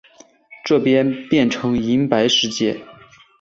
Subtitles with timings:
[0.65, 2.81] 这边变成银白世界